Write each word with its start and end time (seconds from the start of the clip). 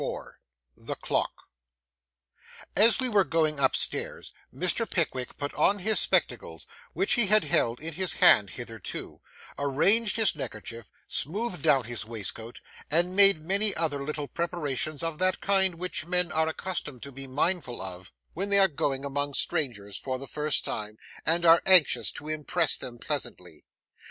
IV 0.01 0.21
THE 0.87 0.95
CLOCK 0.95 1.43
AS 2.75 2.99
we 2.99 3.07
were 3.07 3.23
going 3.23 3.59
up 3.59 3.75
stairs, 3.75 4.33
Mr. 4.51 4.89
Pickwick 4.89 5.37
put 5.37 5.53
on 5.53 5.77
his 5.77 5.99
spectacles, 5.99 6.65
which 6.93 7.13
he 7.13 7.27
had 7.27 7.43
held 7.43 7.79
in 7.79 7.93
his 7.93 8.13
hand 8.15 8.49
hitherto; 8.49 9.21
arranged 9.59 10.15
his 10.15 10.35
neckerchief, 10.35 10.89
smoothed 11.05 11.61
down 11.61 11.83
his 11.83 12.03
waistcoat, 12.03 12.61
and 12.89 13.15
made 13.15 13.41
many 13.45 13.75
other 13.75 14.03
little 14.03 14.27
preparations 14.27 15.03
of 15.03 15.19
that 15.19 15.39
kind 15.39 15.75
which 15.75 16.07
men 16.07 16.31
are 16.31 16.47
accustomed 16.47 17.03
to 17.03 17.11
be 17.11 17.27
mindful 17.27 17.79
of, 17.79 18.11
when 18.33 18.49
they 18.49 18.57
are 18.57 18.67
going 18.67 19.05
among 19.05 19.35
strangers 19.35 19.99
for 19.99 20.17
the 20.17 20.25
first 20.25 20.65
time, 20.65 20.97
and 21.27 21.45
are 21.45 21.61
anxious 21.67 22.11
to 22.11 22.27
impress 22.27 22.75
them 22.75 22.97
pleasantly. 22.97 23.65